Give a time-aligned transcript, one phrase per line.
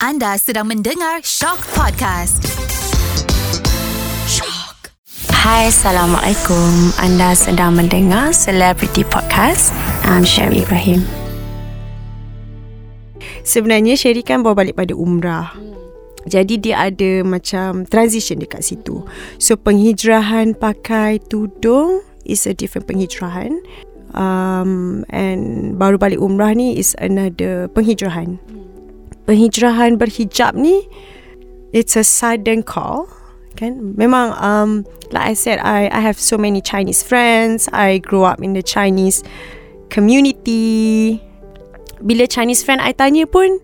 [0.00, 2.40] Anda sedang mendengar Shock Podcast.
[4.24, 4.96] Shock.
[5.28, 6.96] Hai, Assalamualaikum.
[6.96, 9.68] Anda sedang mendengar Celebrity Podcast.
[10.08, 11.04] I'm Sherry Ibrahim.
[13.44, 15.52] Sebenarnya Sherry kan bawa balik pada umrah.
[16.24, 19.04] Jadi dia ada macam transition dekat situ.
[19.36, 23.52] So penghijrahan pakai tudung is a different penghijrahan.
[24.16, 28.40] Um, and baru balik umrah ni is another penghijrahan.
[29.30, 30.90] Penghijrahan berhijab ni
[31.70, 33.06] it's a sudden call
[33.54, 33.94] kan?
[33.94, 34.82] Memang um
[35.14, 37.70] like I said I I have so many Chinese friends.
[37.70, 39.22] I grew up in the Chinese
[39.86, 41.22] community.
[42.02, 43.62] Bila Chinese friend I tanya pun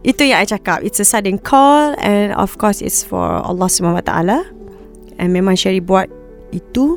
[0.00, 0.80] itu yang I cakap.
[0.80, 4.08] It's a sudden call and of course it's for Allah SWT
[5.20, 6.08] and memang Sherry buat
[6.56, 6.96] itu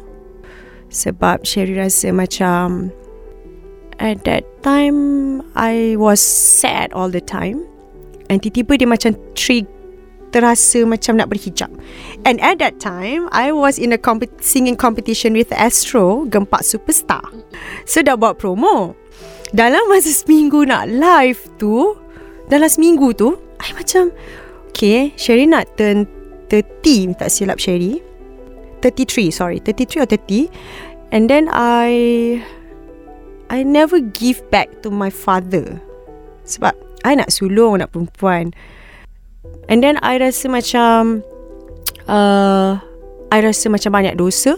[0.88, 2.95] sebab Sherry rasa macam
[4.00, 7.73] at that time I was sad all the time
[8.34, 9.70] and tiba-tiba dia macam trigger
[10.34, 11.70] terasa macam nak berhijab.
[12.26, 17.22] And at that time, I was in a comp- singing competition with Astro, Gempak Superstar.
[17.86, 18.98] So, dah buat promo.
[19.53, 21.94] Dalam masa seminggu nak live tu,
[22.50, 24.09] dalam seminggu tu, I macam,
[24.73, 26.09] okay, Sherry nak turn
[26.50, 28.02] 30, tak silap Sherry.
[28.81, 29.62] 33, sorry.
[29.62, 30.50] 33 or 30.
[31.14, 32.42] And then I,
[33.53, 35.80] I never give back to my father.
[36.44, 36.73] Sebab,
[37.04, 38.56] I nak sulung anak perempuan.
[39.68, 41.23] And then I rasa macam
[42.08, 42.80] uh,
[43.32, 44.56] I rasa macam banyak dosa.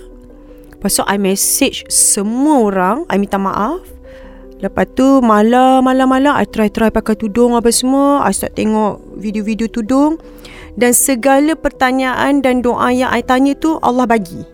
[0.86, 3.82] Tu I message semua orang I minta maaf.
[4.62, 8.22] Lepas tu malam malam malam I try try pakai tudung apa semua.
[8.22, 10.22] I start tengok video-video tudung.
[10.78, 14.46] Dan segala pertanyaan dan doa yang I tanya tu Allah bagi.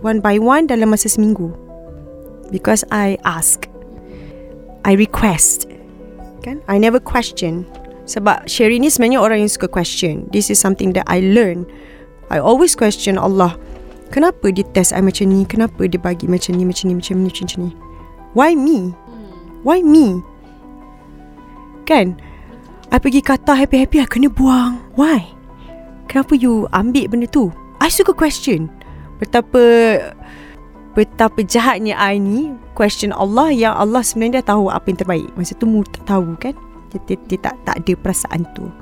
[0.00, 1.52] One by one dalam masa seminggu.
[2.48, 3.68] Because I ask.
[4.88, 5.75] I request
[6.46, 7.66] Kan I never question
[8.06, 10.30] sebab Sherry ni sebenarnya orang yang suka question.
[10.30, 11.66] This is something that I learn.
[12.30, 13.58] I always question Allah.
[14.14, 15.42] Kenapa dia test I macam ni?
[15.42, 17.70] Kenapa dia bagi macam ni, macam ni, macam ni, macam ni?
[18.38, 18.94] Why me?
[19.66, 20.22] Why me?
[21.82, 22.14] Kan?
[22.94, 24.78] I pergi kata happy-happy, I kena buang.
[24.94, 25.26] Why?
[26.06, 27.50] Kenapa you ambil benda tu?
[27.82, 28.70] I suka question.
[29.18, 29.58] Betapa
[30.96, 35.28] betapa jahatnya I ni question Allah yang Allah sebenarnya dah tahu apa yang terbaik.
[35.36, 36.56] Masa tu mu tahu kan?
[36.90, 38.72] dia, dia, dia tak, tak ada perasaan tu.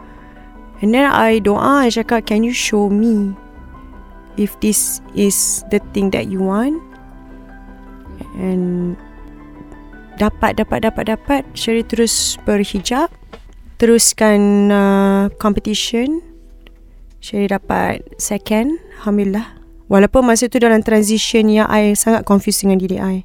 [0.83, 3.33] And then I doa I cakap Can you show me
[4.35, 6.83] If this is The thing that you want?
[8.39, 8.95] And
[10.15, 11.43] Dapat dapat dapat dapat.
[11.59, 13.11] Sherry terus berhijab
[13.83, 16.23] Teruskan uh, Competition.
[17.19, 19.64] Sherry dapat Second Alhamdulillah
[19.95, 23.23] Walaupun masa tu dalam transition Yang I sangat confused dengan diri I.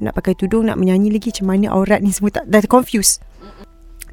[0.00, 3.20] Nak pakai tudung Nak menyanyi lagi Macam mana aurat ni semua tak, Dah confused.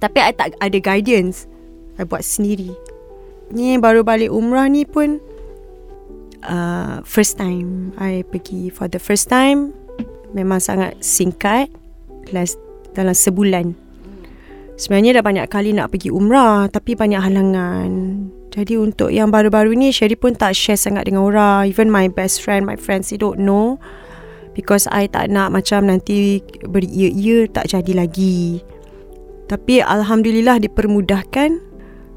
[0.04, 1.48] Tapi I tak ada guidance.
[1.96, 2.76] I buat sendiri.
[3.56, 5.24] Ni baru balik umrah ni pun
[6.44, 8.68] uh, First time I pergi.
[8.68, 9.72] For the first time
[10.36, 11.72] Memang sangat singkat
[12.36, 12.60] Last,
[12.92, 13.72] Dalam sebulan.
[14.76, 17.92] Sebenarnya dah banyak kali nak pergi umrah Tapi banyak halangan
[18.54, 21.66] Jadi untuk yang baru-baru ni Sherry pun tak share sangat dengan orang.
[21.66, 23.82] Even my best friend My friends they don't know.
[24.54, 28.62] Because I tak nak macam nanti Beria-ia tak jadi lagi.
[29.50, 31.58] Tapi Alhamdulillah dipermudahkan.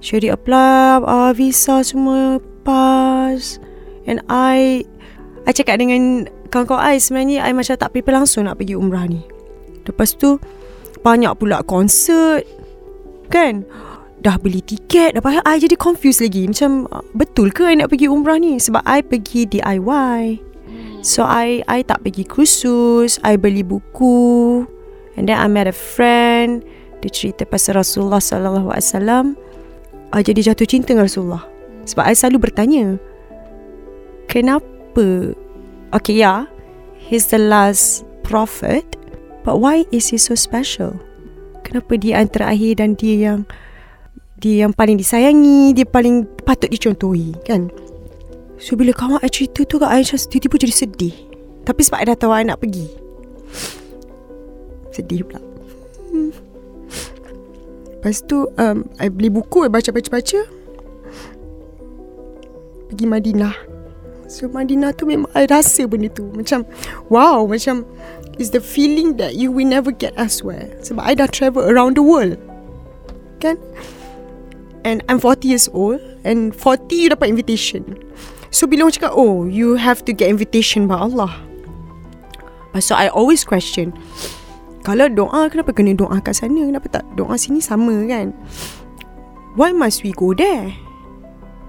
[0.04, 2.36] Sherry apply uh, Visa semua
[2.69, 3.56] Pass
[4.04, 4.84] And I
[5.48, 9.25] I cakap dengan Kawan-kawan I Sebenarnya I macam tak prepare langsung Nak pergi umrah ni.
[9.88, 10.36] Lepas tu
[11.00, 12.44] Banyak pula konsert
[13.32, 13.64] Kan
[14.16, 16.49] Dah beli tiket Lepas tu I jadi confused lagi.
[16.49, 18.56] Macam Betul ke I nak pergi umrah ni?
[18.56, 20.47] Sebab I pergi DIY
[21.06, 23.22] So I I tak pergi khusus.
[23.22, 24.66] I beli buku.
[25.15, 26.66] And then I met a friend.
[26.99, 29.25] Dia cerita pasal Rasulullah sallallahu alaihi wasallam.
[30.10, 31.47] Uh, jadi jatuh cinta dengan Rasulullah.
[31.87, 32.99] Sebab I selalu bertanya,
[34.26, 35.31] kenapa?
[35.94, 36.50] Okay, yeah,
[36.99, 38.82] he's the last prophet,
[39.47, 40.99] but why is he so special?
[41.62, 43.38] Kenapa dia yang terakhir dan dia yang
[44.36, 47.72] dia yang paling disayangi, dia paling patut dicontohi, kan?
[48.61, 51.14] So bila kawan I cerita tu kat I tiba-tiba jadi sedih.
[51.64, 52.88] Tapi sebab I dah tahu I nak pergi.
[54.93, 55.40] Sedih pula.
[58.06, 60.46] Lepas tu um, I beli buku I baca-baca-baca
[62.87, 63.50] Pergi Madinah
[64.31, 66.62] So Madinah tu memang I rasa benda tu Macam
[67.11, 67.82] Wow Macam
[68.38, 72.06] Is the feeling that You will never get elsewhere Sebab I dah travel around the
[72.06, 72.38] world
[73.43, 73.58] Kan
[74.87, 77.99] And I'm 40 years old And 40 you dapat invitation
[78.55, 81.35] So bila orang cakap Oh you have to get invitation by Allah
[82.79, 83.91] So I always question
[84.87, 88.31] kalau doa kenapa kena doa kat sana kenapa tak doa sini sama kan
[89.56, 90.71] why must we go there?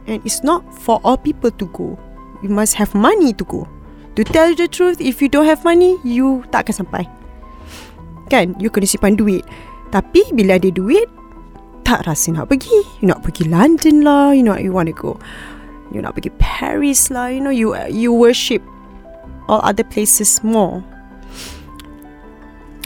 [0.06, 1.98] And it's not for all people to go.
[2.44, 3.68] You must have money to go.
[4.16, 7.04] To tell you the truth, if you don't have money, you tak akan sampai.
[8.30, 8.54] Kan?
[8.60, 9.48] You kena simpan duit.
[9.90, 11.08] Tapi bila ada duit,
[11.88, 12.84] tak rasa nak pergi.
[13.00, 14.36] You nak pergi London lah.
[14.36, 15.16] You know you want to go.
[15.96, 17.32] You nak pergi Paris lah.
[17.32, 18.60] You know you you worship
[19.48, 20.84] all other places more.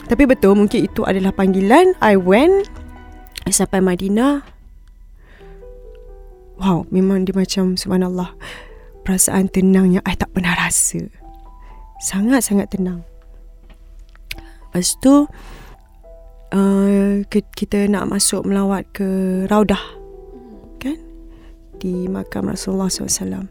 [0.06, 1.98] Tapi betul mungkin itu adalah panggilan.
[1.98, 2.70] I went
[3.50, 4.46] sampai Madinah.
[6.62, 8.38] Wow, memang dia macam subhanallah.
[9.02, 11.10] Perasaan tenang yang I tak pernah rasa.
[12.06, 13.02] Sangat-sangat tenang.
[14.70, 15.26] Lepas tu
[16.52, 19.04] uh, kita nak masuk melawat ke
[19.48, 19.80] Raudah.
[20.78, 21.00] Kan?
[21.80, 23.48] Di makam Rasulullah SAW.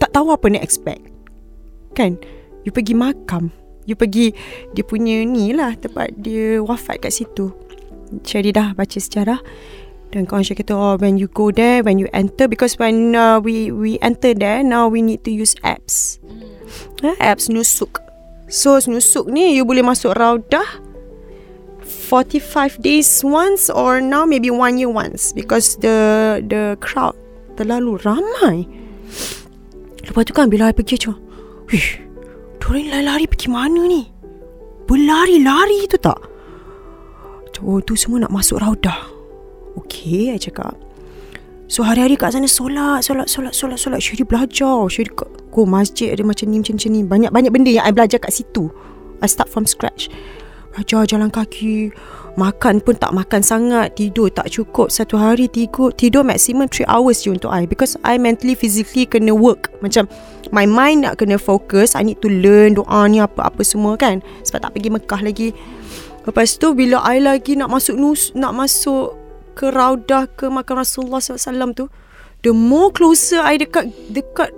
[0.00, 1.04] Tak tahu apa nak expect.
[1.92, 2.16] Kan?
[2.64, 3.50] You pergi makam.
[3.84, 4.32] You pergi
[4.72, 7.50] dia punya ni lah tempat dia wafat kat situ.
[8.22, 9.40] Syari dah baca sejarah.
[10.10, 13.38] Dan kawan saya kata, oh, when you go there, when you enter, because when uh,
[13.38, 16.18] we we enter there, now we need to use apps.
[16.26, 17.14] Hmm.
[17.14, 18.02] Uh, apps nusuk.
[18.50, 20.89] So, nusuk ni, you boleh masuk Raudah
[22.10, 27.14] 45 days once or now maybe one year once because the the crowd
[27.54, 28.66] terlalu ramai.
[30.02, 31.14] Lepas tu kan bila I pergi macam,
[31.70, 32.02] Wih,
[32.58, 34.10] diorang lari-lari pergi mana ni?
[34.90, 36.18] Berlari-lari tu tak?
[37.62, 39.04] Oh, tu semua nak masuk Raudah.
[39.76, 40.74] Okay, I cakap.
[41.70, 44.00] So hari-hari kat sana solat, solat, solat, solat, solat.
[44.00, 44.88] Syedi belajar.
[44.88, 45.12] Syedi
[45.52, 47.04] go masjid ada macam ni, macam ni.
[47.04, 48.72] Banyak-banyak benda yang I belajar kat situ.
[49.20, 50.08] I start from scratch.
[50.80, 51.92] Belajar jalan kaki.
[52.40, 54.00] Makan pun tak makan sangat.
[54.00, 54.88] Tidur tak cukup.
[54.88, 57.68] Satu hari tidur, tidur maximum 3 hours je untuk I.
[57.68, 59.68] Because I mentally, physically kena work.
[59.84, 60.08] Macam
[60.48, 61.92] my mind nak kena fokus.
[61.92, 64.24] I need to learn doa ni apa-apa semua kan.
[64.40, 65.52] Sebab tak pergi Mekah lagi.
[66.24, 69.20] Lepas tu bila I lagi nak masuk nus, nak masuk
[69.52, 71.92] ke Raudah ke makam Rasulullah SAW tu
[72.40, 74.56] the more closer I dekat dekat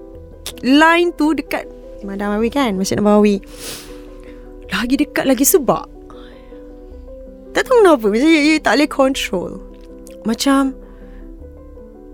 [0.62, 1.66] line tu dekat
[2.06, 3.42] Imam Nawawi kan Masjid Nabawi
[4.70, 5.91] lagi dekat lagi sebab
[7.52, 9.50] tak tahu kenapa macam you, you tak boleh control.
[10.24, 10.72] Macam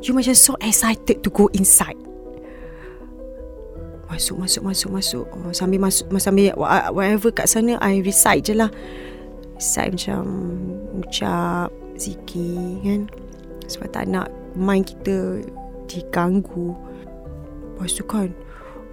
[0.02, 1.98] you macam so excited to go inside.
[4.10, 5.26] Masuk masuk masuk masuk.
[5.30, 6.50] Oh, sambil masuk sambil
[6.90, 8.70] whatever kat sana I recite je lah.
[9.54, 10.22] Recite macam
[10.98, 13.00] ucap zikir kan?
[13.70, 14.26] Sebab tak nak
[14.58, 15.44] mind kita
[15.86, 16.74] diganggu.
[17.78, 18.26] Lepas tu kan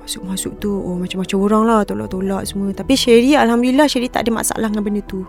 [0.06, 2.69] masuk-masuk tu oh macam-macam orang lah tolak-tolak semua.
[2.69, 5.25] Tapi Sherry Alhamdulillah Sherry tak ada masalah dengan benda tu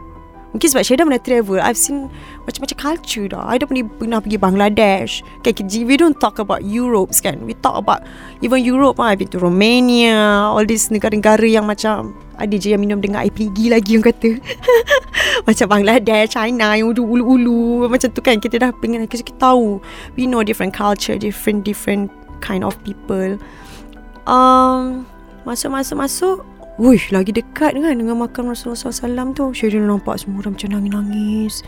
[0.56, 2.08] Mungkin sebab Sherry dah pernah travel I've seen
[2.48, 3.44] macam-macam culture dah.
[3.44, 5.20] I dah pernah, pergi Bangladesh.
[5.44, 5.52] Okay,
[5.84, 7.44] We don't talk about Europe kan.
[7.44, 8.08] We talk about
[8.40, 13.04] Even Europe I've been to Romania All these negara-negara yang macam Ada je yang minum
[13.04, 14.40] dengan air perigi lagi yang kata.
[15.48, 18.40] Macam Bangladesh China Yang ulu-ulu Macam tu kan.
[18.40, 19.84] Kita dah pengen Kita tahu.
[20.16, 22.08] We know different culture Different different
[22.40, 23.36] kind of people.
[24.24, 25.04] Um,
[25.44, 29.48] Masuk-masuk-masuk Wih, lagi dekat kan dengan makam Rasulullah SAW tu.
[29.56, 31.64] Syedina nampak semua orang macam nangis-nangis.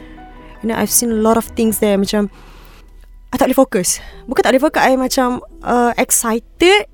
[0.60, 2.28] And I've seen a lot of things there macam
[3.32, 4.04] I tak boleh fokus.
[4.28, 6.92] Bukan tak boleh fokus, I macam uh, excited,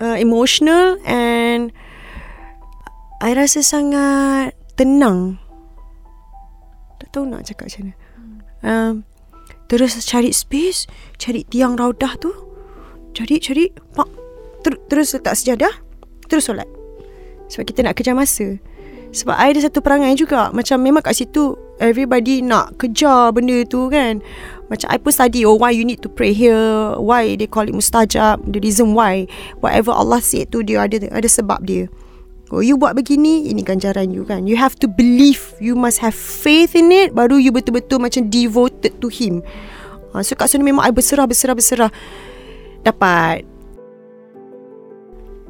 [0.00, 1.76] uh, emotional and
[3.20, 5.36] I rasa sangat tenang.
[7.04, 7.94] Tak tahu nak cakap macam mana.
[8.62, 8.94] Um,
[9.68, 10.88] terus cari space,
[11.20, 12.32] cari tiang raudah tu.
[13.12, 14.08] Cari, cari, pak.
[14.64, 15.72] Ter- terus letak sejadah,
[16.32, 16.81] terus solat.
[17.52, 18.56] Sebab kita nak kejar masa.
[19.12, 20.48] Sebab I ada satu perangai juga.
[20.56, 24.24] Macam memang kat situ Everybody nak kejar benda tu kan.
[24.72, 26.96] Macam I pun study Oh why you need to pray here?
[26.96, 28.40] Why they call it mustajab?
[28.48, 29.28] The reason why?
[29.60, 31.92] Whatever Allah said tu Dia ada ada sebab dia.
[32.48, 34.48] Oh you buat begini Ini ganjaran you kan.
[34.48, 35.44] You have to believe.
[35.60, 39.44] You must have faith in it Baru you betul-betul Macam devoted to him.
[40.16, 41.90] Ha, So kat sana memang I berserah Berserah berserah.
[42.80, 43.51] Dapat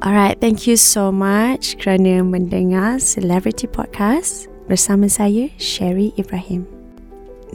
[0.03, 6.67] Alright, thank you so much kerana mendengar Celebrity Podcast bersama saya, Sherry Ibrahim.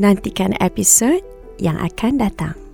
[0.00, 1.21] Nantikan episod
[1.61, 2.67] yang akan datang.